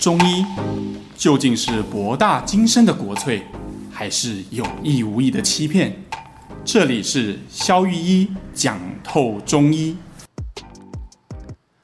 [0.00, 0.46] 中医
[1.14, 3.42] 究竟是博大精深的国粹，
[3.92, 5.94] 还是有意无意的欺骗？
[6.64, 9.94] 这里是肖玉一讲透中医。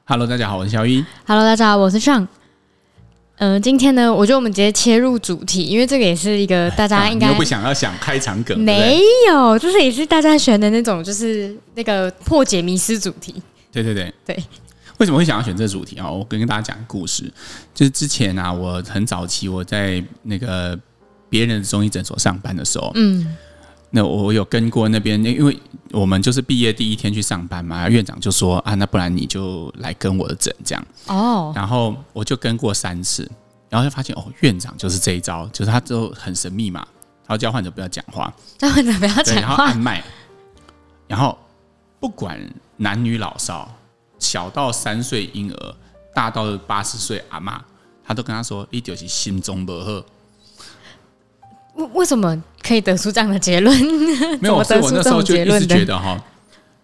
[0.05, 1.05] Hello，大家好，我是肖一。
[1.27, 2.27] Hello，大家好，我是 Sean。
[3.35, 8.99] 嗯、呃，今天呢，我觉得我们直接切入主题，因为这个也是一个大家 应该、啊、又不想要想开场梗，没
[9.29, 13.35] 有，这是也是大家选的那种，就是那个破解迷思主题。
[13.71, 14.43] 对对对对。
[14.97, 16.09] 为什么会想要选这个主题啊？
[16.09, 17.31] 我跟跟大家讲个故事，
[17.73, 20.77] 就是之前啊，我很早期我在那个
[21.29, 23.35] 别人的中医诊所上班的时候，嗯，
[23.91, 25.59] 那我有跟过那边，因为
[25.91, 33.29] 我们就是毕业第一天去上班嘛，院长就说啊，那不然你就来跟我的诊这样哦，然后我就跟过三次。
[33.69, 36.79] 然后就发现哦，院长就是这一招，就是他就很神秘嘛。
[37.23, 40.01] 然后叫患者不要讲话，叫患者不要讲话，然后按脉，
[41.05, 41.37] 然后
[41.99, 42.39] 不管
[42.77, 43.69] 男女老少，
[44.19, 45.75] 小到三岁婴儿，
[46.13, 47.61] 大到八十岁阿妈，
[48.05, 50.03] 他都跟他说：“你就是心中不好。”
[51.75, 53.77] 为为什么可以得出这样的结论？
[54.41, 56.21] 没有，所以我那时候就一直觉得哈。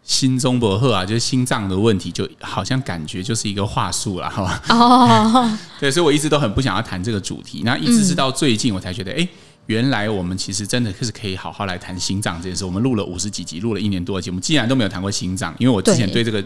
[0.04, 4.62] 心中不好啊，就是心脏的问题，就好像感觉就是一个话术了，哈？
[4.68, 7.62] 哦， 对，所以我一直都很不想要谈这个主题。
[7.64, 9.30] 那一直是到最近，我才觉得，哎、嗯欸，
[9.68, 12.66] 原来我们其实真的是可以好好来谈心脏这件事。
[12.66, 16.44] 我们录了五十几集，录了一年多的节目，竟然都没有谈过心脏，因为我之前对这个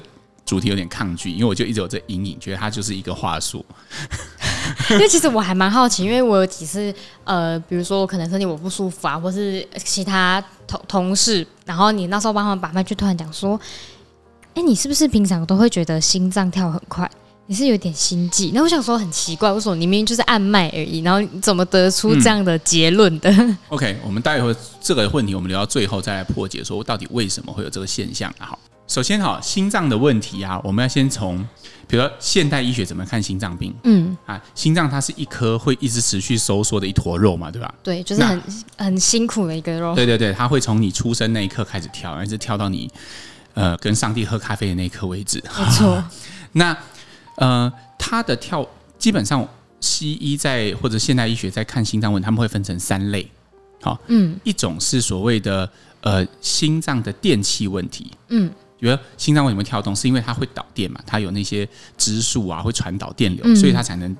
[0.48, 3.64] 主题有点抗拒，因为我就一直有这阴影，觉得它就是一个话术。
[4.89, 6.94] 因 为其实我还蛮好奇，因为我有几次
[7.26, 13.59] 呃，比如说我可能身体我不舒服啊，或是其他同同事，然后你那时候帮他们把脉，就突然讲说，
[14.54, 17.09] 哎，你是不是平常都会觉得心脏跳很快？
[17.50, 18.52] 你是有点心悸？
[18.54, 28.48] 那我想说很奇怪，为什么你明明就是按脉而已，然后你怎么得出这样的结论的、嗯、？OK，我们待会这个问题我们留到最后再来破解，说到底为什么会有这个现象啊？
[28.48, 31.47] 好，首先哈，心脏的问题啊，我们要先从。
[31.89, 33.73] 比如说现代医学怎么看心脏病？
[33.85, 37.73] 嗯啊，心脏它是一颗会一直持续收缩的一坨肉嘛，对吧？
[37.81, 38.43] 对，就是很
[38.77, 39.95] 很辛苦的一个肉。
[39.95, 42.92] 对对对，它会从你出生那一刻开始跳，一直跳到你
[43.53, 45.42] 呃跟上帝喝咖啡的那一刻为止。
[45.58, 46.03] 没错。
[46.52, 46.77] 那
[47.36, 48.67] 呃，它的跳
[48.99, 49.47] 基本上
[49.80, 53.26] 西医在或者现代医学在看心脏问，他们会分成三类。
[53.81, 55.70] 好，嗯，一种是所谓的
[56.02, 58.52] 呃心脏的电气问题，嗯。
[58.80, 60.99] 比如心脏为什么跳动，是因为它会导电嘛？
[61.05, 61.67] 它有那些
[61.98, 64.15] 支数啊，会传导电流，所以它才能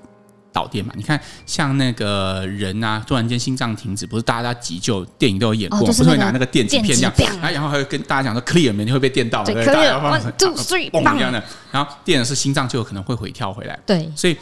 [0.51, 0.91] 导电嘛。
[0.95, 13.79] 你看，像那个人啊，突然间心脏停止，不是大家急救电影都有演过，不是会拿那个电极片这样，然后还会跟大家讲说 clear 没，你会被电到，对，大家放就碎嘣一样的，然后电的是心脏，就有可能会回跳回来。
[13.85, 14.35] 对，所以。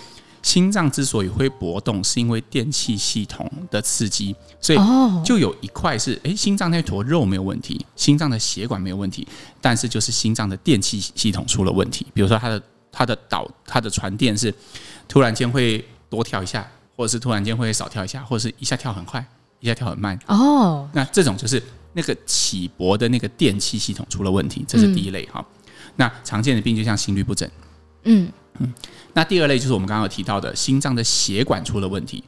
[0.46, 4.80] 心脏之所以会搏动，是因为电气系统的刺激，所以
[5.26, 9.28] 就有一块是，哎，心脏那坨肉没有问题，心脏的血管没有问题，
[9.60, 12.06] 但是就是心脏的电气系统出了问题。
[12.14, 12.62] 比如说它的
[12.92, 14.54] 它的导它的传电是
[15.08, 16.64] 突然间会多跳一下，
[16.96, 19.26] 或者是突然间会少跳一下，或者是一下跳很快，
[19.62, 20.16] 一下跳很慢。
[20.28, 21.60] 哦，那这种就是
[21.94, 25.44] 那个起搏的那个电气系统出了问题，这是第一类哈。
[25.96, 27.50] 那常见的病就像心律不整，
[28.06, 28.74] 嗯嗯。
[29.14, 32.24] 那第二类就是我们刚刚有提到的心脏的血管出了问题，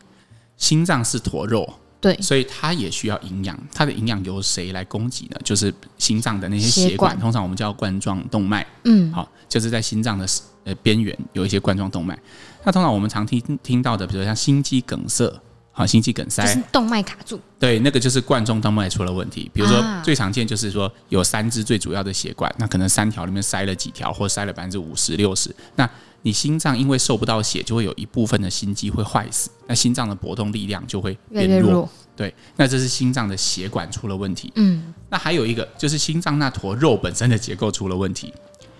[0.58, 1.68] 心脏是坨肉，
[2.00, 3.58] 对，所以它也需要营养。
[3.74, 5.38] 它的营养由谁来供给呢？
[5.44, 10.26] 就是心脏的那些血管，血管通常我们叫冠状动脉，嗯，好，就是在心脏的
[10.64, 12.18] 呃边缘有一些冠状动脉。
[12.64, 15.42] 那通常我们常听听到的，比如像心肌梗塞，
[15.78, 19.48] 好，心肌梗塞，就是动脉卡住，对，那个就是冠状动脉出了问题。
[19.54, 25.88] 比如说最常见就是说有三支最主要的血管，那可能三条里面塞了几条，或塞了百分之五十六十，那
[26.24, 31.56] 你心脏因为受不到血，就会有一部分的心肌会坏死，那心脏的搏动力量就会变弱。
[31.56, 34.52] 越弱对，那这是心脏的血管出了问题。
[34.56, 38.34] 嗯，那还有一个就是心脏那坨肉本身的结构出了问题。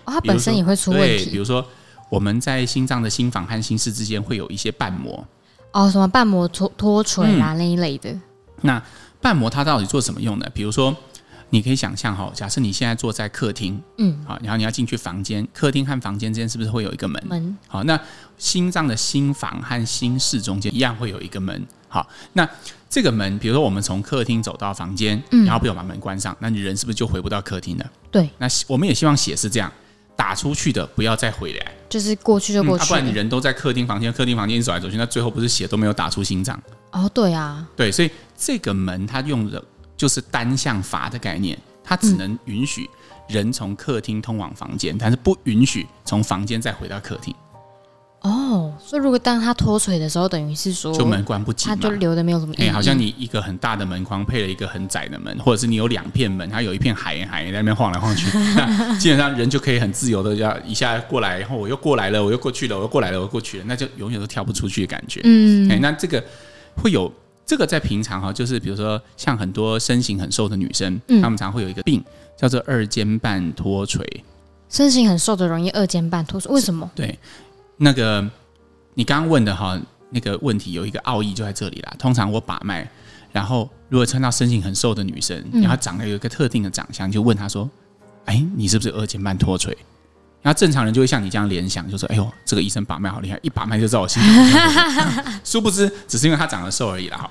[0.04, 1.26] 哦，它本身也会出问题。
[1.26, 1.64] 对，比如说
[2.10, 5.24] 我们在心脏的心房和心室之间会有一些瓣膜。
[5.72, 8.14] 哦，什么瓣膜脱脱垂啊那一类的。
[8.62, 8.82] 那
[9.20, 10.48] 瓣膜它到底做什么用的？
[10.50, 10.96] 比如说。
[11.50, 17.26] 你可以想象哈，假设你现在坐在客厅，嗯，好，然后你要进去房间，客厅和房间之间是不是会有一个门？
[17.26, 17.98] 门，好，那
[18.36, 22.46] 心脏的心房和心室中间一样会有一个门，好，那
[22.90, 27.90] 这个门，比如说我们从客厅走到房间，嗯，然后不要把门关上，那你人是不是就回不到客厅了？
[28.10, 29.72] 对，那我们也希望血是这样
[30.18, 36.60] 打出去的，不要再回来，就是过去就过去，不然你人都在客厅房间，客厅房间走来走去，那最后不是血都没有打出心脏？
[36.90, 39.64] 哦，对啊，对，所以这个门它用的。
[39.96, 42.88] 就是单向阀的概念，它只能允许
[43.26, 47.34] 人从客厅通往房间，嗯、但是不允许从房间再回到客厅。
[48.20, 52.52] 哦，所以如果当它脱垂的时候，等于是说就门关不紧，它就留的没有什么。
[52.58, 58.26] 哎，好像你一个很大的门框配了一个很窄的门，或者是你有两片门，它有一片海海在那边晃来晃去，
[58.56, 65.20] 那基本上人就可以很自由的要一下过来，然后我又过来了，我又过去了，我又过来了，我又过去了，那就永远都跳不出去的感觉。
[65.22, 66.22] 嗯，哎，那这个
[66.82, 67.12] 会有
[67.46, 72.04] 这个在平常哈，就是比如说像很多身形很瘦的女生，嗯，她们常会有一个病
[72.36, 74.04] 叫做二尖瓣脱垂。
[74.68, 76.90] 身形很瘦的容易二尖瓣脱垂，为什么？
[76.94, 77.18] 对，
[77.78, 78.28] 那个。
[78.94, 79.80] 你刚刚问的哈
[80.10, 81.94] 那个问题有一个奥义就在这里啦。
[82.00, 82.84] 通常我把脉，
[83.30, 87.70] 然后如果看到身形很瘦的女生，然后长得有一个特定的长相，就问她说
[88.26, 89.72] ：“哎，你是不是二尖瓣脱垂？”
[90.42, 94.26] 然后正常人就会像你这样联想，就说：“哎呦，这个医生把脉好厉害，一把脉就知道我心里。”
[95.44, 97.30] 殊不知，只是因为他长得瘦而已啦。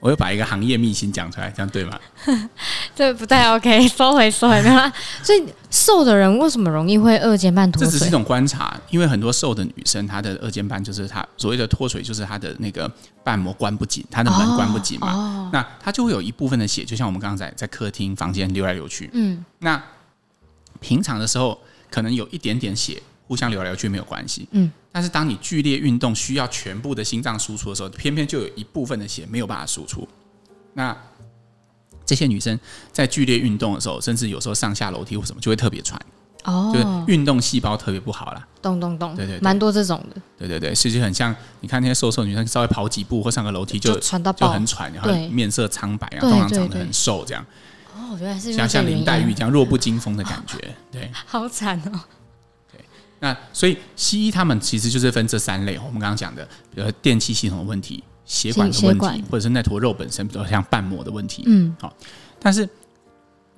[0.00, 0.02] 哈。
[0.02, 2.00] 我又把一个行业秘辛讲出来，这样对吗？
[2.96, 4.62] 这不太 OK，收回收回。
[5.22, 7.86] 所以瘦的人为什么容易会二尖瓣脱垂？
[7.86, 12.90] 这只是一种观察，因为很多瘦的女生，她的二尖瓣就是她所谓的脱水，就是她的那个
[13.22, 15.12] 瓣膜关不紧，她的门关不紧嘛。
[15.12, 19.10] 哦哦、那她就会有一部分的血，就像我们刚才在在客厅房间流来流去。
[19.12, 19.82] 嗯，那
[20.80, 21.60] 平常的时候
[21.90, 23.02] 可能有一点点血。
[23.30, 30.08] 互相流来流去没有关系，嗯，但是当你剧烈运动需要全部的心脏输出的时候，偏偏就有一部分的血没有办法输出。
[30.74, 30.96] 那
[32.04, 32.58] 这些女生
[32.90, 35.96] 在剧烈运动的时候，甚至有时候上下楼梯或什么，就会特别喘。
[36.42, 38.44] 哦，就是运动细胞特别不好啦。
[38.60, 40.20] 咚咚咚，对对，蛮多这种的。
[40.36, 47.46] 对对对，其实很像你看那些瘦瘦女生，稍微跑几步或上个楼梯就喘到就很喘，然后面色苍白，然后通常长得很瘦这样。
[47.94, 52.00] 哦，原来是像像林黛玉这样弱不禁风的感觉，对， 好惨哦。
[53.20, 56.42] 那所以西医他们其实就是分这三类，我们刚刚讲的，
[56.74, 61.42] 比如说电气系统的问题、血管的问题，或者是那坨肉本身，比如像瓣膜的问题。
[61.46, 61.94] 嗯，好。
[62.40, 62.66] 但是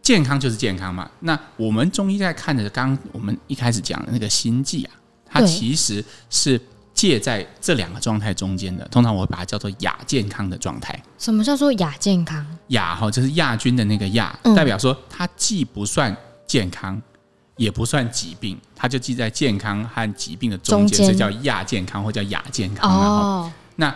[0.03, 1.09] 健康就是健康嘛。
[1.21, 4.91] 那我们中医在看的，刚我们一开始讲的那个心悸啊，
[5.25, 6.61] 它其实是
[6.93, 8.85] 介在这两个状态中间的。
[8.89, 11.01] 通常我会把它叫做亚健康的状态。
[11.19, 12.45] 什么叫做亚健康？
[12.69, 16.17] 亚哈就是亚军的那个亚，代表说它既不算
[16.49, 17.01] 健康。
[17.57, 22.91] 也不算疾病，它就记在健康和疾病的中间，所以叫亚健康或叫亚健康。
[22.91, 23.95] 哦，那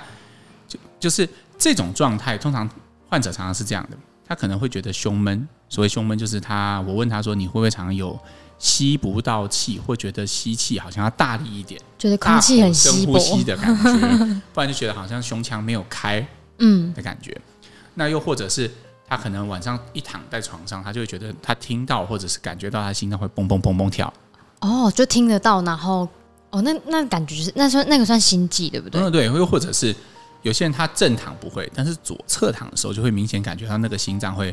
[0.69, 2.69] 就就是这种状态，通常
[3.09, 5.49] 患者常常是这样的，他可能会觉得胸闷。
[5.69, 8.17] 所谓胸闷，就是他我问他说：“你会不会常常有
[8.59, 16.25] 吸不到气，或觉得吸气好像要大力一点，觉得空气很稀薄的感觉， 不然就觉得好像胸腔没有开，
[16.59, 17.33] 嗯的感觉。
[17.33, 18.71] 嗯、那又或者是。”
[19.09, 24.13] 他可能晚上一躺在床上，他就会觉得他听到或者是感觉到他心脏会蹦蹦蹦蹦跳。
[24.61, 26.09] 哦，就听得到，然后
[26.51, 29.01] 哦，那那感觉是那算那个算心悸，对不对？
[29.01, 29.27] 嗯，对。
[29.27, 29.95] 又或者是
[30.43, 34.53] 有些人他正躺不会，但是左侧躺的时候就会明显感觉到那个心脏会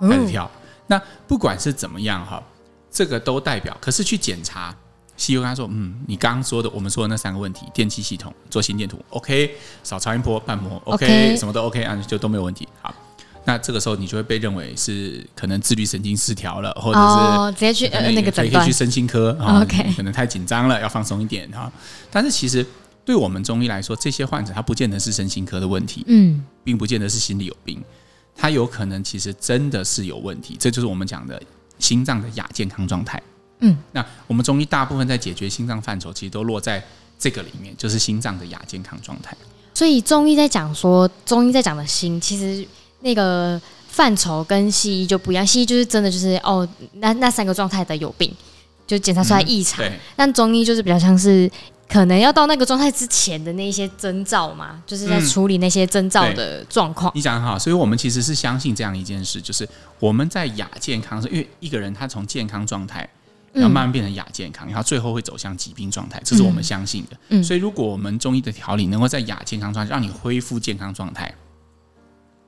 [0.00, 0.50] 开始跳。
[0.54, 2.42] 嗯、那不管是怎么样哈，
[2.90, 3.74] 这个都代表。
[3.80, 4.74] 可是去检查，
[5.16, 12.68] 西医跟他说，嗯，你刚刚说的我们说的那三个问题，电气系统做心电图，OK，扫超音波瓣膜，OK，, okay 什么都 OK 啊，就都没有问题。
[12.82, 12.92] 好。
[13.48, 19.62] 那这个时候你就会被认为是可能自律神经失调了，或者是、哦、直接去呃那个诊断，可以去身心科 啊。
[19.62, 21.72] OK，可能太紧张了，要放松一点哈。
[22.10, 22.64] 但是其实
[23.06, 27.82] 对我们中医来说，这些患者他不见得是身心科的问题，嗯，并不见得是心理有病，
[28.36, 30.54] 他有可能其实真的是有问题。
[30.60, 31.40] 这就是我们讲的
[31.78, 33.22] 心脏的亚健康状态。
[33.60, 36.84] 嗯，那我们中医大部分在解决心脏范畴，其实都落在
[37.18, 39.34] 这个里面，就是心脏的亚健康状态。
[39.72, 42.68] 所以中医在讲说，中医在讲的心，其实。
[43.00, 48.32] 那个范畴跟西医就不一样，西医就是真的就是哦，那那三个状态的有病，
[48.86, 49.84] 就检查出来异常。
[49.84, 51.50] 嗯、但中医就是比较像是
[51.88, 57.10] 可能要到那个状态之前的那一些征兆嘛，就是在处理那些征兆的状况。
[57.14, 63.08] 你讲得好，所以我们其实是相信这样一件事，就是我们在亚健康是，因为一个人他从健康状态
[63.54, 67.16] 要慢慢变成亚健康，然后最后会走向疾病状态，这是我们相信的。
[67.30, 71.34] 嗯、所以如果我们中医的调理能够在亚健康状态让你恢复健康状态。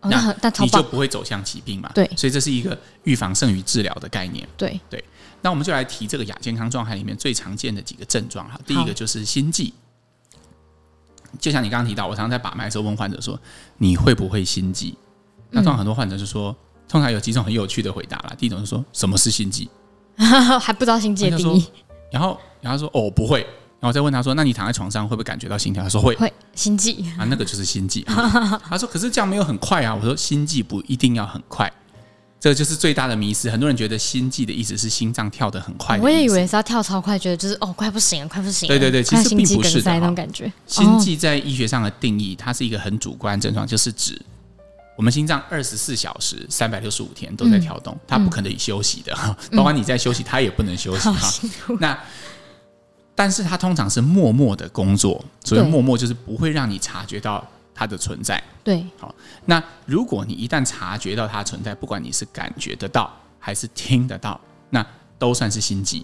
[0.02, 1.90] 那你就不会走向疾病嘛？
[1.94, 4.48] 对，所以这是一个预防胜于治疗的概念。
[4.56, 5.04] 对对，
[5.42, 8.58] 那我们就来提这个亚健康状态里面最常见的几个症状哈。
[8.66, 9.74] 第一个就是心悸，
[11.38, 13.38] 就像你刚刚提到，我常常在把脉的时候问患者说
[13.76, 14.96] ：“你会不会心悸？”
[15.50, 16.56] 那通常很多患者就说，
[16.88, 18.32] 通常有几种很有趣的回答啦。
[18.38, 19.68] 第一种是说：“什么是心悸？”
[20.60, 21.66] 还不知道心悸的定义。
[22.10, 23.46] 然后，然后说：“哦，不会。”
[23.80, 28.02] 然后再问他说：“那你躺在床上会不会感觉到心跳？”他说：“会，会心悸啊，那个就是心悸。
[28.02, 31.72] 啊 ”他说：“可是这样没有很快啊。”我说：“心悸不一定要很快，
[32.38, 33.50] 这个就是最大的迷思。
[33.50, 38.78] 很多人觉得心悸的意思是心脏跳得很快，我也以为是要跳超快，觉得就是哦，快不行了，快不行了。
[38.78, 40.52] 对对对，其实并不是的那种感觉。
[40.66, 44.20] 心悸在医学上的定义，它是一个很主观症状，就是指
[44.94, 49.16] 我们心脏二十四小时、三百六十五天都在跳动，它不可能休息的。
[49.52, 51.30] 包括你在休息，它也不能休息哈。
[51.80, 51.98] 那
[53.20, 58.42] 但是它通常是默默的工作，所以默默就是不会让你察觉到它的存在。
[58.64, 64.82] 对，好，那如果你一旦察觉到它存在，不管你是感觉得到还是听得到，那
[65.18, 66.02] 都算是心悸。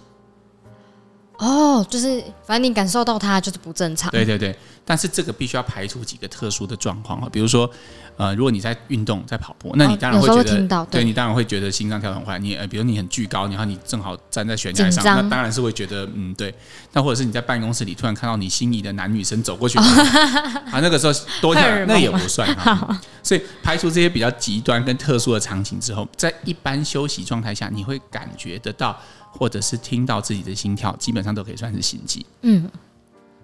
[1.37, 4.09] 哦，就是反正你感受到它就是不正常。
[4.11, 7.69] 对对对，但是这个必须要排除几个特殊的状况啊，比如说，
[8.17, 12.39] 呃，如果你在运动在跑步，那你当然会觉得，对，对你当然会觉得心脏跳得很快。
[12.39, 16.53] 你呃，比如你很巨高，然后你正好站在悬崖上，那当然是会觉得嗯对。
[16.93, 19.83] 那或者是你在办公室里突然看到你心仪的男女生走过去，哦、
[20.73, 22.99] 啊，那个时候多一下 那也不算 哈。
[23.21, 28.97] 所以排除这些比较极端跟特殊的场景之后，在一般休息状态下，你会感觉得到。
[29.31, 32.25] 或者是听到自己的心跳，基本上都可以算是心悸。
[32.41, 32.69] 嗯，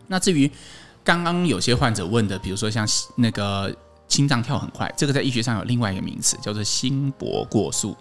[0.07, 0.49] 那至于
[1.03, 3.75] 刚刚有些患者问的，比如说像那个
[4.07, 7.95] 心脏跳很快，这个在医学上有另外一个名词，叫做心搏过速。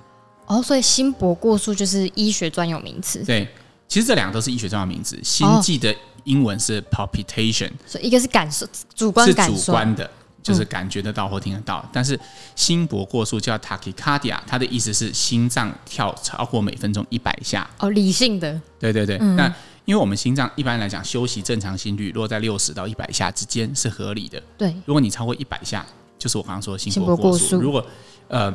[0.46, 3.22] 哦，所以心搏过速就是医学专有名词。
[3.24, 3.48] 对，
[3.88, 5.18] 其实这两个都是医学专有名词。
[5.22, 10.10] 心悸的英文是 palpitation，哦，所以一个是感受，主观感受，是主观的。
[10.42, 12.18] 就是感觉得到或听得到，但是
[12.56, 17.68] 心搏过速叫 tachycardia，它的意思是心脏跳超过每分钟一百下。
[17.78, 18.61] 哦，理性的。
[18.80, 19.16] 对对对。
[19.20, 19.46] 嗯、那
[19.84, 24.42] 因为我们心脏一般来讲休息正常心率落在六十到一百下之间是合理的。
[24.58, 24.75] 对。
[24.84, 25.87] 如果你超过一百下，
[26.18, 27.61] 就是我刚刚说的心搏过速。
[27.61, 27.84] 如果
[28.26, 28.52] 呃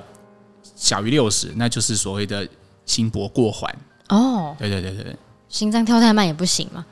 [0.75, 2.47] 小于六十，那就是所谓的
[2.85, 3.73] 心搏过缓。
[4.09, 4.55] 哦。
[4.59, 5.15] 对对对对对。
[5.47, 6.85] 心脏跳太慢也不行吗？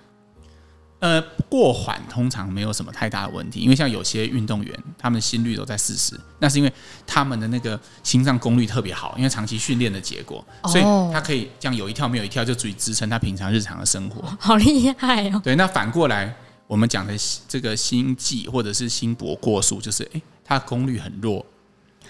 [1.05, 6.73] 呃，过缓通常没有什么太大的问题，因为像有些运动员，他们心率都在四十，那是因为
[7.05, 10.83] 他们的那个心脏功率特别好，因为长期训练的结果，所以
[11.13, 14.27] 他可以这样有一跳没有一跳就足以支撑他平常日常的生活。
[14.41, 15.39] 好厉害哦！
[15.43, 16.35] 对，那反过来
[16.65, 17.13] 我们讲的
[17.47, 21.45] 这个心悸或者是心搏过速，就是诶，他的功率很弱，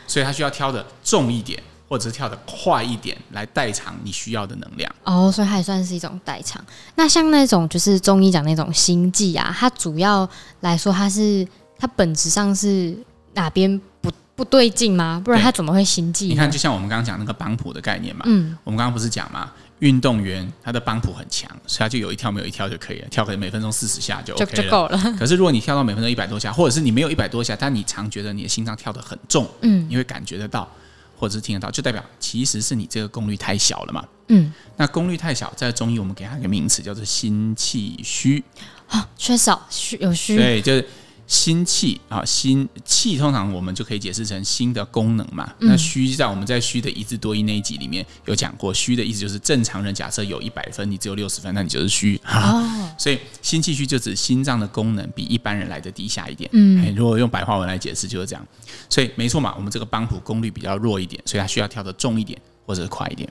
[0.07, 1.61] 所以他需要挑的重一点。
[1.87, 6.63] 或者是跳得快一点来代偿你需要的能量哦，所以还算是一种代偿。
[6.95, 10.27] 那像那种就是中医讲那种心悸啊，它主要
[10.61, 12.97] 来说它是它本质上是
[13.33, 15.21] 哪边不不对劲吗？
[15.23, 16.27] 不然它怎么会心悸？
[16.27, 24.97] 你看，就像我们刚刚讲那个帮浦的概念嘛，嗯，我们刚刚不是讲嘛，运动员他的帮浦很强，所以他就有一跳没有一跳就可以了，跳可以每分钟四十下就 OK 了，就就够了。
[25.19, 30.67] 可是如果你跳到每分钟一百多下，或者是你没有一百多下，但你常觉得你的心脏跳得很重，嗯，你会感觉得到。
[31.17, 34.05] 或者是听得到，就代表其实是你这个功率太小了嘛。
[34.27, 38.43] 嗯，那功率太小，在中医我们给它一个名词叫做心气虚
[38.87, 40.87] 啊，缺少虚有虚，对，就是。
[41.27, 45.51] 心气啊，心气通常我们就可以解释成心的功能嘛。
[45.57, 52.21] 嗯、那虚在我们在虚的一字多音那一集里面有讲过，虚的意思就是正常人假设有一百分，你只有六十分，那你就是虚。
[52.27, 52.61] 哦，
[52.97, 56.49] 所以心气虚就指心脏的功能比一般人来的低下一点。
[56.53, 58.47] 嗯，如果用白话文来解释就是这样。
[58.89, 63.29] 所以没错嘛，我们这个帮浦功率比较弱一点，所以它需要跳得重一点或者是快一点。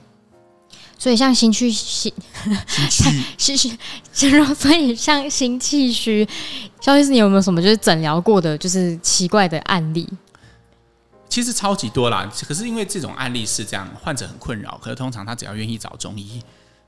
[0.97, 2.13] 所以像心气心
[3.37, 3.77] 气虚，
[4.13, 6.27] 心所以像心气虚，
[6.79, 10.07] 肖医师，你有没有什么就是诊疗过的就是奇怪的案例？
[11.27, 16.41] 其实超级多啦，可是因为这种案例是这样，患者很困扰，可是通常他只要愿意找中医，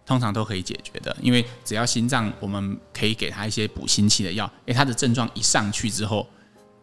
[0.07, 1.15] 通常都可以解决的。
[1.21, 6.25] 因为只要心脏，我们可以给他一些补心气的药，诶，他的症状一上去之后，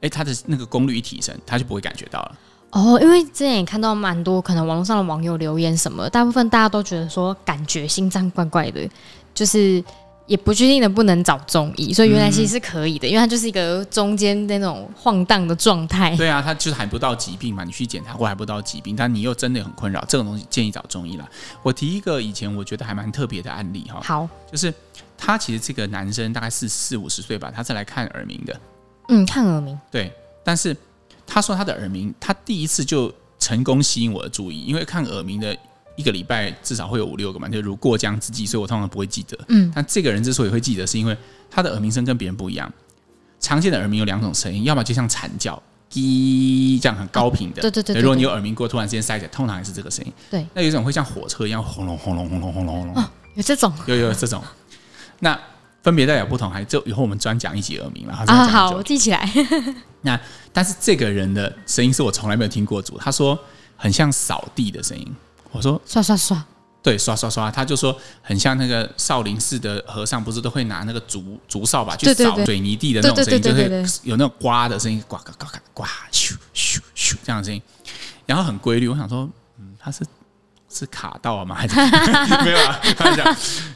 [0.03, 2.39] 诶，他的那个功率一提升，他就不会感觉到了。
[2.71, 8.89] 哦，因为之前也看到蛮多可能网络上的网友留言什么，大部分大家都觉得说感觉心脏怪怪的，
[9.33, 9.83] 就是
[10.27, 16.17] 也不确定能不能找中医，所以原来其实是可以的，嗯、因为它就是一个中间那种晃荡的状态。
[16.17, 21.29] 对啊，它就是还不到疾病嘛，你去检查过还不到疾病，但你又真的很困扰，这种东西建议找中医啦。
[21.63, 24.73] 我提一个以前我觉得还蛮特别的案例哈，好，就是
[25.17, 28.61] 他其实这个男生大概是四五十岁吧，他是来看耳鸣的，
[29.09, 30.13] 嗯，看耳鸣，对，
[30.43, 30.77] 但是。
[31.27, 35.57] 他说他的耳鸣，他第一次就成功吸引我的注意，因为看耳鸣的
[35.97, 39.39] 一个礼拜至少会有五六个嘛，就如过江之鲫，所以我通常不会记得。
[39.49, 41.17] 嗯，但这个人之所以会记得，是因为
[41.51, 42.73] 他的耳鸣声跟别人不一样。
[43.41, 47.63] 常见的耳鸣有两种声音，要么就像蝉叫，滴这样很高频的。
[47.63, 48.01] 对对对。
[48.01, 50.13] 如果你有耳鸣过，突然之间塞起来，通常还是这个声音。
[50.31, 50.47] 对。
[50.55, 52.97] 那有一种会像火车一样轰隆轰隆轰隆轰隆轰隆。
[53.03, 53.73] 哦，有这种。
[53.87, 54.43] 有有这种。
[55.21, 55.39] 那。
[55.85, 58.15] 分别代表不同，还就以后我们专讲一集耳鸣了。
[58.15, 59.31] 啊，好，我记起来。
[60.01, 60.19] 那
[60.51, 63.39] 但是这个人的声音是我从来没有听过主，他说
[63.77, 65.07] 很像扫地的声音。
[65.55, 66.45] 我说刷刷刷，
[66.83, 67.51] 对，刷刷刷。
[67.51, 73.63] 他就说很像那个少林寺的和尚，不是都会拿那个竹竹扫把去扫水泥地的那种声音，就会
[74.03, 77.63] 有那种刮的声音，刮刮刮刮刮，咻咻咻这样的声音，
[78.27, 78.89] 然后很规律。
[78.89, 80.05] 我想说，嗯，他是
[80.69, 81.55] 是卡到了吗？
[81.55, 81.75] 还是
[82.45, 82.81] 没有啊？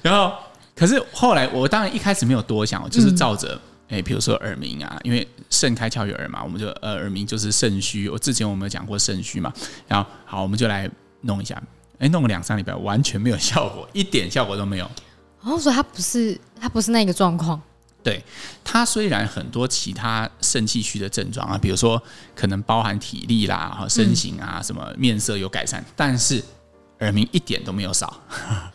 [0.03, 0.35] 然后。
[0.79, 8.09] 可是后来，我当然一开始没有多想，我就是照着，哎、嗯，比如说耳鸣啊，因为肾开窍于耳嘛，我们就呃耳鸣就是肾虚。
[8.09, 9.53] 我之前我们有讲过肾虚嘛，
[9.89, 10.89] 然后好，我们就来
[11.23, 11.61] 弄一下，
[11.99, 14.91] 哎，弄个两三礼拜完全没有效果，一点效果都没有。
[15.43, 17.61] 哦，所以它不是它不是那个状况。
[18.03, 18.25] 对，
[18.65, 22.01] 它虽然很多其他肾气虚的症状啊，比如说
[22.35, 26.43] 可能包含体力啦、哈身形啊、什么面色有改善，嗯、但是
[27.01, 28.21] 耳鸣一点都没有少。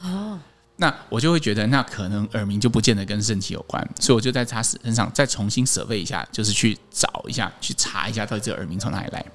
[0.02, 0.38] 哦，
[0.76, 9.26] 那我就会觉得，那可能耳鸣就不见得跟肾气有关，所以我就在他身上再重新 survey 一下，就是去找一下，去查一下到底这个耳鸣从哪里来。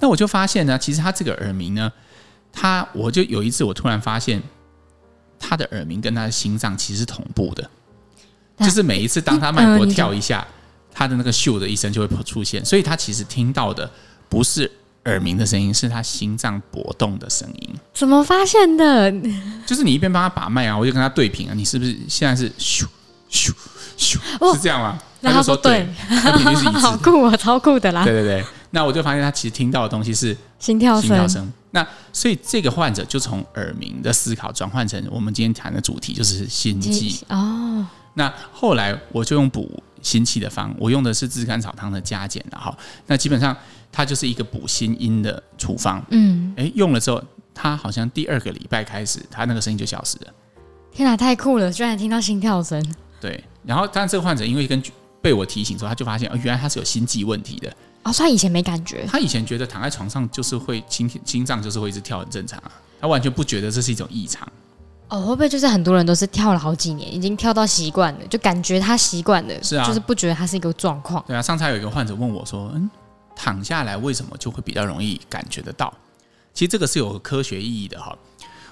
[0.00, 1.92] 那我就发现呢，其实他这个耳鸣呢，
[2.52, 4.42] 他我就有一次我突然发现，
[5.38, 7.68] 他的耳鸣跟他的心脏其实是同步的。
[8.58, 10.44] 就是每一次当他脉搏跳一下，
[10.92, 13.88] 他的那个咻的一声就会出现，所以他其实听到的
[14.28, 14.68] 不是
[15.04, 17.74] 耳鸣的声音，是他心脏搏动的声音。
[17.94, 19.12] 怎么发现的？
[19.64, 22.84] 就是你一边帮他把脉啊，我就跟他对频啊，你是不是现在是咻
[23.30, 23.52] 咻
[23.96, 24.18] 咻？
[24.54, 24.98] 是这样吗？
[25.22, 26.78] 他就说对，那频率是一致。
[26.78, 28.04] 好酷啊，超酷的啦！
[28.04, 31.52] 对对对，那我就发现他其实听到的东西是心跳声心跳声。
[31.70, 37.86] 那所以这个患者就从耳鸣的思考转换成我们今天谈的主题，就是心悸哦。
[38.14, 42.76] 那后来我就用补心气的方，我用的是炙甘草汤的加减了哈。
[43.06, 43.56] 那基本上
[43.92, 46.04] 它就是一个补心阴的处方。
[46.10, 47.22] 嗯，哎，用了之后，
[47.54, 50.32] 他好像第二个礼拜开始，他那个声音就消失了。
[50.90, 51.70] 天哪，太酷了！
[51.70, 52.82] 居然听到心跳声。
[53.20, 54.82] 对，然后但这个患者因为跟
[55.20, 57.72] 被我提醒之后，他就发现哦，原来他是有心悸问题的。
[58.08, 59.06] 哦，所以他以前没感觉。
[59.06, 62.70] 他以前觉得躺在床上就是会心心脏就是会一直跳，很正常啊。
[63.00, 64.46] 他完全不觉得这是一种异常。
[65.08, 71.24] 哦，会不会就是很多人都是跳了好几年，已经跳到习惯了，就感觉他习惯了，是啊，就是不觉得他是一个状况。
[71.26, 72.90] 对啊，上次还有一个患者问我说：“嗯，
[73.34, 75.92] 躺下来为什么就会比较容易感觉得到？”
[76.52, 78.16] 其实这个是有科学意义的哈。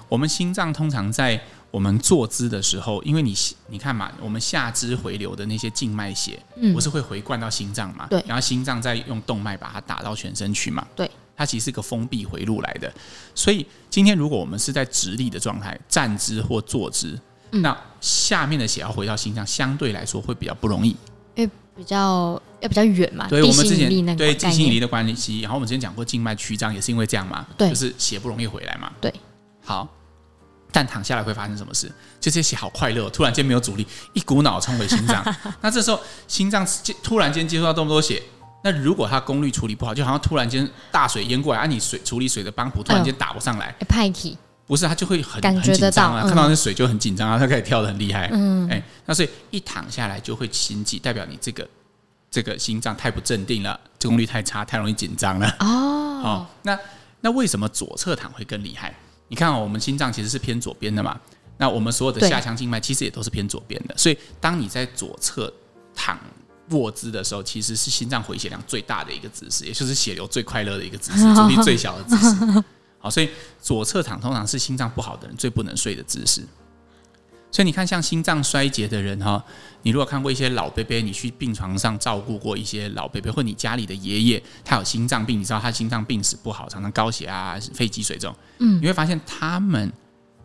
[0.09, 1.40] 我们心脏通常在
[1.76, 3.35] 我们坐姿的时候，因为你
[3.68, 8.06] 你看嘛，我们下肢回流的那些静脉血，嗯，不是会回灌到心脏嘛？
[8.09, 10.87] 对，然后心脏再用动脉把它打到全身去嘛？
[10.97, 11.11] 对。
[11.37, 12.90] 它其实是个封闭回路来的，
[13.35, 20.97] 所以今天如果我们是在直立的状态，站姿或坐姿，嗯、那下面的血要回到心脏，相对来说会比较不容易，
[21.35, 23.28] 因为比较要比较远嘛。
[23.28, 28.90] 对，我们之前对地心引力的关系，然后我们之前讲过静脉曲张也是因为这样嘛，对，就是血不容易回来嘛。
[28.99, 29.12] 对，
[29.62, 29.87] 好，
[30.73, 31.87] 但躺下来会发生什么事？
[32.20, 35.25] 就这些血好快乐，突然间没有阻力，一股脑冲回心脏，
[35.62, 36.66] 那这时候心脏
[37.02, 38.23] 突然间接触到这么多血。
[38.62, 51.68] 那如果它功率处理不好，就好像突然间大水淹过来，啊，你水处理水的帮浦突然间打不上来，派体不是，它就会很很紧张啊，看到那水就很紧张啊，它开始跳的很厉害，嗯，哎，那所以一躺下来就会心悸，代表你这个
[52.29, 56.20] 这个心脏太不镇定了，功率太差，太容易紧张了哦。
[56.20, 56.76] 好，那
[57.20, 58.92] 那为什么左侧躺会更厉害？
[59.29, 61.21] 你看，我们心脏其实是偏左边的嘛，
[61.59, 65.53] 那我们所有的下腔静脉其实也都是偏左边的，所以当你在左侧
[65.95, 66.19] 躺。
[66.71, 72.65] 卧姿的时候，其实是心脏回血量最大的一个姿势，也就是血流最快乐的一个姿势， 阻力最小的姿势。
[72.99, 73.31] 好，所以
[73.62, 76.43] 左侧躺通常是心脏不好的人最不能睡的姿势。
[77.57, 79.42] 所以你看，像心脏衰竭的人哈，
[79.81, 89.90] 你如果看过一些老伯伯，你去病床上照顾过一些老伯伯，或你家里的爷爷，他有心脏病，你知道他心脏病史不好，常常高血压、肺积水这种，嗯，你会发现他们。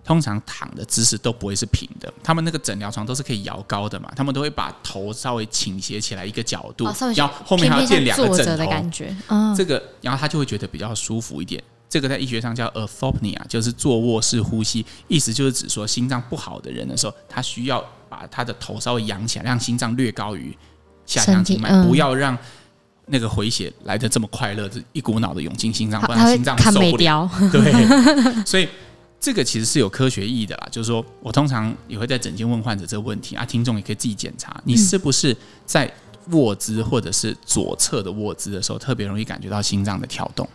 [0.04, 9.15] 通常躺的姿势都不会是平的，他们那个诊疗床都是可以摇高的嘛，他们都会把头稍微倾斜起来一个角度，然后后面还要垫两个枕头的感觉，
[9.56, 11.63] 这个然后他就会觉得比较舒服一点。
[11.91, 20.58] 这个在医学上叫 orthopnea，就是坐卧式呼吸，意思就是指说心脏不好的人的时候，他需要把他的头稍微仰起来，让心脏略高于
[21.06, 22.36] 下腔静脉，不要让
[23.08, 27.30] 那个回血来的这么快乐，一股脑的涌进心脏，不然心脏受不了。
[27.51, 27.71] 对，
[28.47, 28.67] 所以。
[29.23, 35.88] 这个其实是有科学意义的啦，就是说我通常也会在诊间问患者这个问题啊，听众也可以自己检查，你是不是在
[36.32, 40.49] 卧姿或者是左侧的卧姿的时候，特别容易感觉到心脏的跳动？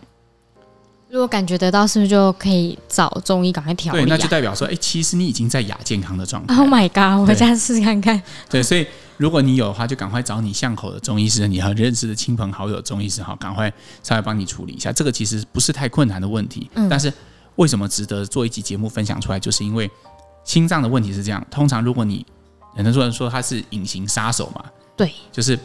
[1.09, 4.05] 如果感觉得到，是不是就可以找中医赶快调理啊？
[4.05, 6.55] 对，那就代表说，哎，其实你已经在亚健康的状态。
[6.55, 7.21] Oh my god！
[7.21, 8.21] 我回家试试看看。
[8.49, 8.85] 对，所以
[9.17, 13.71] 如果你有的话，就赶快找你巷口的中医师，你和认识的亲朋好友中医师，好，赶快
[14.03, 14.91] 稍微帮你处理一下。
[14.91, 17.11] 这个其实不是太困难的问题，嗯，但是。
[17.57, 19.39] 为什么值得做一集节目分享出来？
[19.39, 19.89] 就是因为
[20.43, 21.43] 心脏的问题是这样。
[21.49, 22.23] 通常如果你
[22.75, 24.63] 很多人说它是隐形杀手嘛，
[24.95, 25.57] 对，就是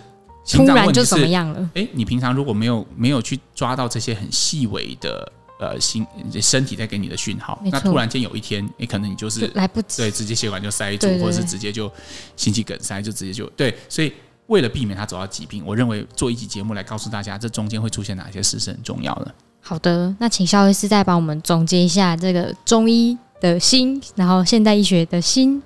[0.45, 1.71] 心脏问题是，突然就怎么样了？
[1.75, 6.07] 哎，你平常如果没有没有去抓到这些很细微的呃心
[6.41, 11.91] 身体在给你的讯号，那突然间有一天，哎，可能你就是来不及，对，直接血管就塞住，或者是直接就
[12.37, 13.75] 心肌梗塞，就直接就对。
[13.89, 14.13] 所以
[14.47, 19.35] 为了避免他走到疾病，我认为做一集节目来告诉大家，这中间会出现哪些事是很重要的。
[19.61, 25.63] 好的，那请肖医师再帮我们总结一下这个中医的心，然后现代医学的心。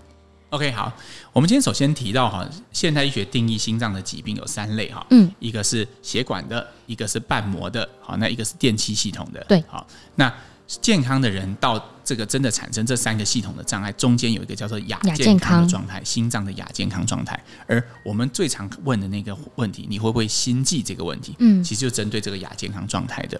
[0.50, 0.92] OK，好，
[1.36, 10.32] 我们今天首先提到哈，现代医学定义心脏的疾病有三类哈，嗯，一个是血管的，一个是瓣膜的，好，那一个是电气系统的，对，好，那
[10.66, 17.38] 健康的人到这个真的产生这三个系统的障碍，中间有一个叫做亚健康的状态，心脏的亚健康状态。
[17.66, 23.38] 而我们最常问的那个问题，你会不会心悸这个问题，嗯，其实就针对这个亚健康状态的。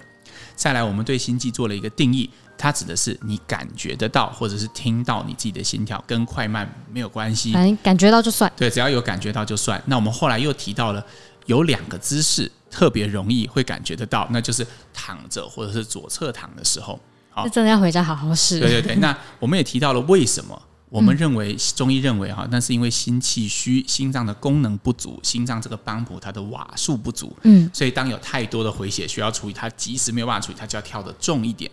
[0.54, 2.28] 再来，我们对心悸做了一个定义，
[2.59, 8.51] 它指的是你感觉得到或者是听到你自己的心跳，跟快慢没有关系，反正感觉到就算。
[8.57, 9.83] 对，只要有感觉到就算。
[9.87, 11.05] 那我们后来又提到了
[11.47, 16.99] 有两个姿势特别容易会感觉得到，那就是躺着或者是左侧躺的时候。
[17.31, 18.59] 好，真的要回家好好试。
[18.61, 20.61] 对对对， 那我们也提到了为什么。
[20.88, 31.69] 我们认为中医认为哈，那是因为心气虚，心脏的功能不足，心脏这个帮浦它的瓦数不足，嗯，所以当有太多的回血需要处理，它即时没有办法处理，它就要跳得重一点，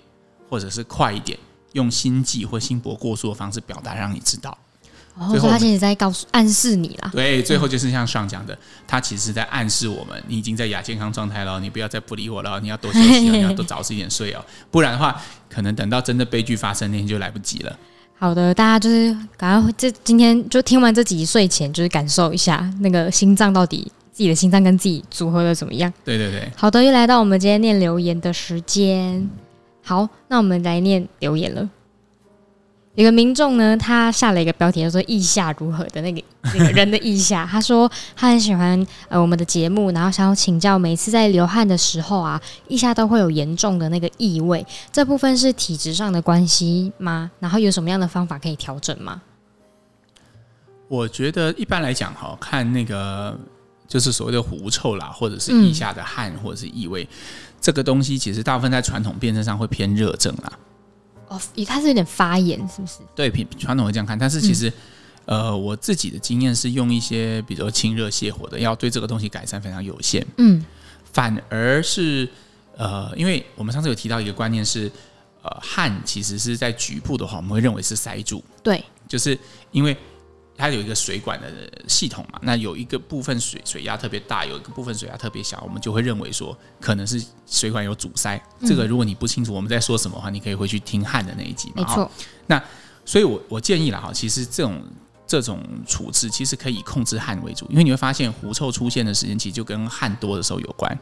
[0.54, 1.36] 或者是快一点，
[1.72, 4.56] 用心悸或心搏过速的方式表达，让你知道。
[5.18, 7.10] 哦，所以他其实在告诉暗示你啦。
[7.12, 8.56] 对，最后就是像上讲的，
[8.88, 17.76] 他其实是在暗示我们，你已经在亚健康状态了，你不要再不理我了，你要多休息，你要多早一点睡哦，不然的话，可能等到真的悲剧发生那天就来不及了。
[18.20, 25.92] 好的，大家就是赶快这今天就听完这集睡前，就是感受一下那个心脏到底自己的心脏跟自己组合的怎么样。
[26.06, 26.48] 对对对。
[26.56, 29.28] 好的，又来到我们今天念留言的时间。
[29.84, 31.70] 好，那我们来念留言了。
[32.96, 37.44] 有个民众呢，他下了一个标题，叫做“意下如何”的那个 那个人的意下。
[37.44, 47.32] 他说他很喜欢呃我们的节目，然后想要请教，每次在流汗的时候啊，腋下都会有严重的那个异味，这部分是体质上的关系吗？
[47.40, 49.20] 然后有什么样的方法可以调整吗？
[50.88, 53.36] 我觉得一般来讲哈，看那个
[53.94, 57.08] 就是所谓的狐臭啦，或者是腋下的汗，或者是异味，嗯、
[57.62, 60.52] 这个东西其实大部分在传统辨证上会偏热症啦。
[61.28, 63.02] 哦，它是有点发炎，是不是？
[63.14, 64.68] 对，传统会这样看，但是其实，
[65.26, 70.26] 嗯、呃，我自己的经验是用一些比如清热泻火的药，对这个东西改善非常有限。
[70.38, 70.66] 嗯，
[71.12, 72.28] 反而是
[72.76, 74.92] 呃，因为我们上次有提到一个观念是，
[75.44, 78.44] 呃，汗其实是在局部的话，我们会认为是塞住。
[78.64, 79.38] 对，就是
[79.72, 79.96] 因为。
[80.56, 81.48] 它有一个水管的
[81.88, 88.36] 系统嘛，那有一个部分水水压特别大，有一个部分水压特别小，我们就会认为说可能是水管有阻塞。
[88.60, 91.84] 嗯、这个如果你不清楚我们在说什么的话，你可以回去听汗的那一集嘛。
[91.84, 92.10] 没错。
[92.48, 92.62] 那
[93.04, 94.82] 所以我，我我建议了哈，其实这种
[95.26, 100.98] 这种处置其实可以控制汗为主，因为你会发现狐臭出现的时间其实就跟汗多的时候有关。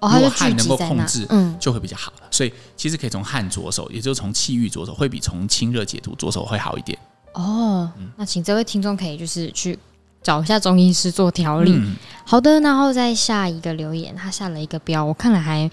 [0.00, 2.28] 哦，如果汗能够控制，嗯，就会比较好了。
[2.30, 6.98] 所以其实可以从汗着手，也就是从气郁着手，会比从清热解毒着手会好一点。
[7.38, 9.78] 哦，那请这位听众可以就是去
[10.20, 11.70] 找一下中医师做调理。
[11.72, 15.70] 嗯、好的，然后再下一个留言，他下了一个标，我看了还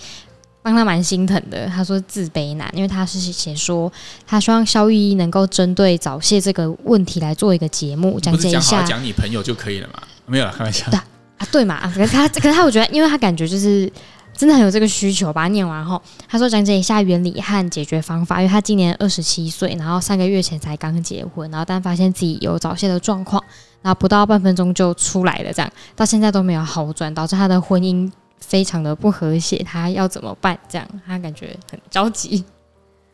[0.62, 1.65] 帮他蛮心疼的。
[1.65, 3.91] 他说自卑男，因为他是写说
[4.28, 8.84] 他希望萧玉医能够针对早泄这个问题来做一个节目，讲解一下。
[8.84, 10.04] 讲你朋友就可以了嘛？
[10.28, 10.86] 没有了，开玩笑。
[10.91, 11.91] 对啊，对嘛？
[11.95, 13.91] 可是他，可是他，我觉得，因为他感觉就是。
[14.38, 18.41] 真的很有这个需求，把它念完后，他说讲解一下原理和解决方法。
[18.41, 23.41] 因为他今年二十七岁，然后三个月前才刚结婚，然后但发现自己有早泄的状况，
[23.82, 29.58] 然后不到半分钟就出来了，这样到现在都没有好转，导致他的婚姻非常的不和谐。
[29.63, 30.60] 他要怎么办？
[30.67, 32.43] 这样他感觉很着急。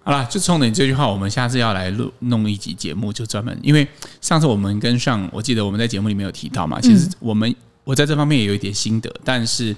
[0.04, 3.88] 好了，就冲着你这句话，我们下次要来录弄一集节目，就专门因为
[4.22, 7.56] 上次我们跟上，我记得我们在节目里面有提到嘛，其实我们。
[7.84, 9.76] 我在这方面也有一点心得，但是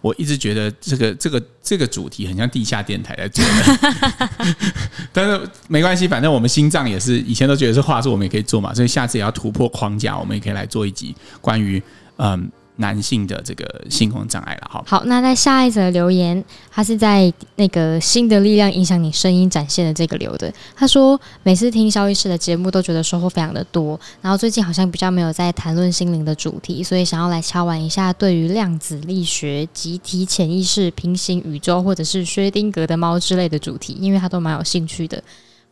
[0.00, 4.56] 我一直觉得这个这个这个主题很像地下电台在做的，
[5.12, 11.82] 但是没关系，反正我们心脏也是以前都觉得是话术，我们也可以做嘛，所以下次也要突破框架，我们也可以来做一集关于
[12.16, 12.50] 嗯。
[12.76, 14.82] 男性的这个性功能障碍了，好。
[14.86, 20.52] 好，那在下一则留言，他是在那个新的力量影响你声音展现的这个留的。
[20.74, 35.22] 他说，每次听萧医师的节目都觉得收获非常的多，然后最近好像比较没有在谈论心灵的主题，所以想要来敲完一下对于量子力学、集体潜意识、平行宇宙或者是薛丁格的猫之类的主题，因为他都蛮有兴趣的。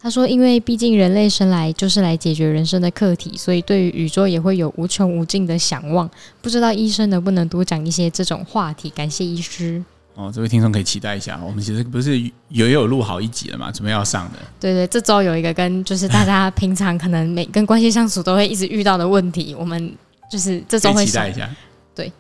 [0.03, 6.09] 他说：“因为毕竟人类生来就是来解决人生的课题，所以对于宇宙也会有无穷无尽的想望。
[6.41, 8.89] 不知道医生能不能多讲一些这种话题？
[8.91, 9.83] 感谢医师。”
[10.17, 14.39] 哦，这位听众可以期待一下，我们其实不是也有录好一集了嘛，准备要上的。
[14.59, 19.95] 对对，这周有一个跟就是大家 平常可能每跟关系相处都会一直遇到的问题，我们
[20.31, 21.49] 就是这周会期待一下。
[21.95, 22.13] 对，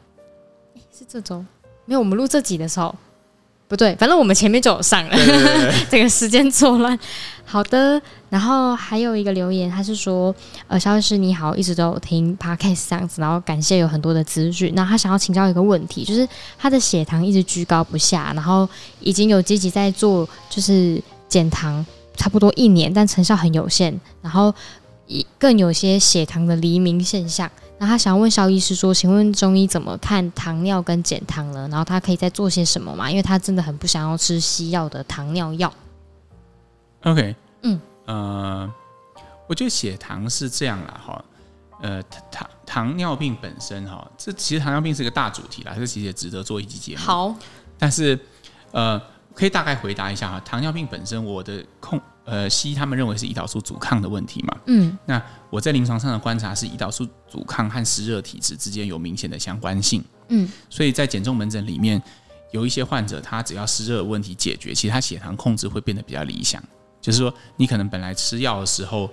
[0.97, 1.45] 是这周
[1.85, 2.95] 没有我们录这集的时候。
[3.69, 6.99] 不对，反正我们前面就有上了，对对对对 这个时间错乱。
[7.51, 10.33] 好的，然后还有一个留言，他是说，
[10.69, 14.73] 呃，肖医师你好，一直都有听 Podcast 这样子，然后感谢有很多的资讯。
[14.77, 18.69] 那他想要请教一个问题，就是他的血糖一直居高不下，然后
[19.01, 21.85] 已经有积极在做，就是减糖，
[22.17, 24.55] 差不多一年，但成效很有限，然后
[25.37, 27.51] 更有些血糖的黎明现象。
[27.79, 31.67] 那他想问肖医师说：“请问中医怎么看糖尿跟减糖呢？
[31.69, 33.11] 然后他可以再做些什么吗？
[33.11, 35.73] 因为他真的很不想要吃西药的糖尿药。”
[37.05, 38.75] OK，嗯，呃，
[39.49, 41.25] 我觉得血糖是这样啦，哈，
[41.81, 47.03] 呃，糖糖尿病本身哈，这其实糖尿病是一个大主题啦，这其实也值得做一集节目。
[47.03, 47.35] 好，
[47.79, 48.19] 但是
[48.73, 49.01] 呃，
[49.35, 62.03] 可以大概回答一下哈，糖尿病本身，我的控呃，西医他们认为是胰岛素阻抗的问题嘛，嗯，那我在临床上的观察是胰岛素阻抗和湿热体质之间有明显的相关性，嗯，所以在减重门诊里面。
[62.53, 66.61] 有一些患者，他只要湿热问题解决，其实他血糖控制会变得比较理想。
[67.01, 69.11] 就是说，你可能本来吃药的时候，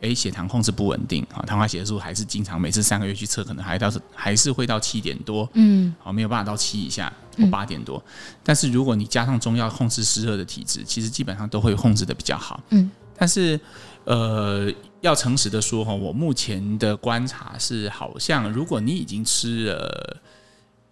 [0.00, 8.02] 诶，血糖控制不稳定啊，糖化血素还是经常每次三个月去测，可能还到还是会到七点多，嗯，好，没有办法到七以下或八点多。
[8.42, 12.62] 但是如果你加上中药控制湿热的体质，其实基本上都会控制的比较好。
[12.70, 13.58] 嗯，但是
[14.04, 20.16] 呃，要诚实的说哈，我目前的观察是，好像如果你已经吃了。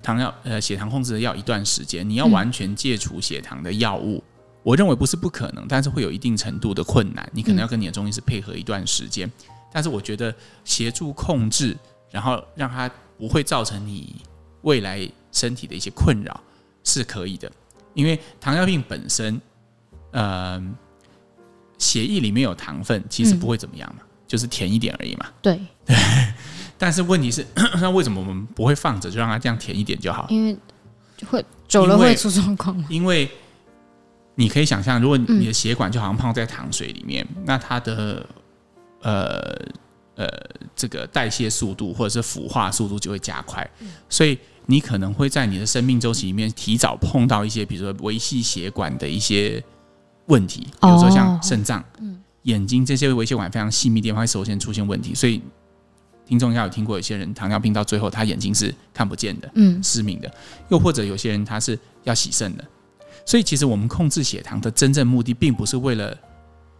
[0.01, 4.38] 糖药呃血糖控制的药一段时间，你要完全戒除血糖的药物，嗯，
[4.69, 7.27] 我认为不是不可能，但是会有一定程度的困难。
[7.33, 11.75] 你可能要跟你的中医师配合一段时间，嗯，但是我觉得协助控制，
[12.11, 14.17] 然后让它不会造成你
[14.61, 16.39] 未来身体的一些困扰
[16.85, 17.51] 是可以的。
[17.95, 19.41] 因为糖尿病本身，
[20.11, 20.63] 呃，
[21.79, 25.29] 血液里面有糖分，其实不会怎么样嘛，嗯，就是甜一点而已嘛。
[25.41, 25.59] 对。
[26.77, 27.47] 但是问题是，
[27.81, 30.27] 那为什么我们不会放着，就让它这样甜一点就好？
[30.29, 30.55] 因为
[31.27, 32.85] 会久了会出状况。
[32.91, 33.31] 因为
[34.39, 38.25] 你可以想象，如果你的血管就好像泡在糖水里面，嗯、那它的
[39.03, 39.41] 呃
[40.15, 40.29] 呃
[40.77, 49.61] 这个代谢速度或者是腐化速度就会加快，嗯、所以你可能会在你的生命周期里面提早碰到一些，比如说维系血管的一些
[50.27, 55.43] 问题，比如说像肾脏、嗯、眼睛这些微血管非常细密的地方会首先出现问题，所以。
[56.29, 60.31] 听众应该有听过，有些人糖尿病到最后他眼睛是看不见的，嗯，失明的，
[60.69, 62.63] 又或者有些人他是要洗肾的。
[63.29, 66.17] 所以其实我们控制血糖的真正目的，并不是为了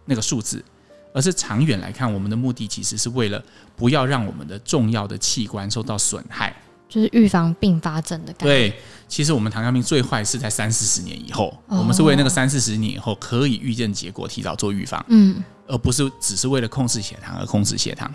[0.03, 0.65] 那个数字，
[1.13, 3.39] 而是长远来看，我们的目的其实是为了
[3.75, 8.45] 不要让我们的重要的器官受到损害，就是预防并发症的感觉。
[8.45, 8.73] 对，
[9.07, 18.11] 其实我们糖尿病最坏是在三四十年以后，哦，我们是为那个三四十年以后可以预见结果，提早做预防，嗯，而不是只是为了控制血糖而控制血糖。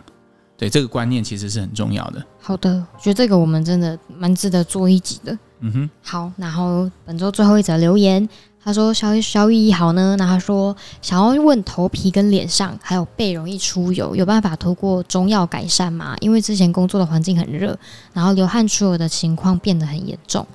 [0.57, 2.25] 对，这个观念其实是很重要的。
[2.41, 5.37] 好的，我觉得这个我们真的蛮值得做一集的。
[5.61, 8.29] 嗯哼，好，然后本周最后一则留言，
[8.63, 16.15] 他说小小雨好呢，那他说想要问头皮跟脸上还有背容易出油，有办法透过中药改善吗？
[16.21, 17.77] 因为之前工作的环境很热，
[18.13, 20.47] 然后流汗出油的情况变得很严重，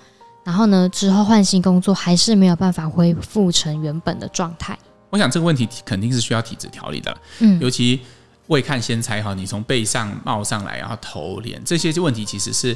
[0.46, 4.78] 然后呢之后换新工作还是没有办法恢复成原本的状态。
[5.10, 8.00] 我想这个问题肯定是需要体质调理的，嗯，尤其。
[8.50, 12.76] 未看先猜哈，你从背上冒上来，然后头脸这些问题，其实是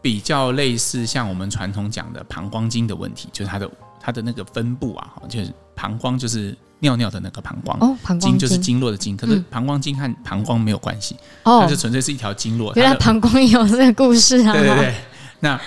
[0.00, 3.70] 比较类似像我们传统讲的膀胱经的问题，就是它的
[4.00, 12.72] 它的那个分布啊，就是膀胱就是尿尿的那个膀胱，哦，膀胱经，就是经络的经，可是膀胱经和膀胱没有关系，哦，它就纯粹是一条经络。
[12.74, 14.94] 原来膀胱有这个故事啊， 对对对，
[15.40, 15.60] 那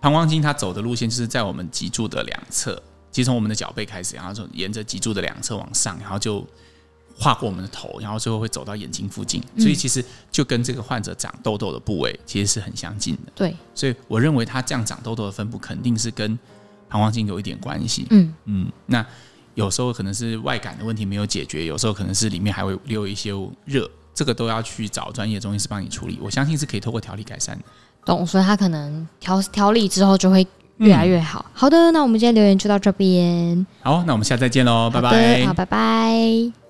[0.00, 2.74] 膀胱经它走的路线就是在我们脊柱的两侧，
[3.12, 6.44] 其实从我们的脚背开始，然后就沿着脊柱的两侧往上，然后就。
[7.20, 10.02] 划过我们的头，然后最后会走到眼睛附近，所以其实
[10.32, 13.32] 就跟这个患者长痘痘的部位其实是很相近的。
[13.34, 16.38] 对，所以我认为他这样长痘痘的分布肯定是跟
[16.88, 18.06] 膀胱经有一点关系。
[18.08, 19.04] 嗯嗯，那
[19.54, 23.32] 有时候可能是外感的问题没有解决，有时候可能是里面还会留一些
[23.66, 26.18] 热，这个都要去找专业中医师帮你处理。
[26.22, 27.64] 我相信是可以透过调理改善的。
[28.06, 30.46] 懂，所以他可能调调理之后就会
[30.78, 31.44] 越来越好。
[31.48, 31.52] 嗯。
[31.52, 33.66] 好的，那我们今天留言就到这边。
[33.82, 35.44] 好，那我们下次再见喽，拜拜。
[35.44, 36.69] 好，拜拜。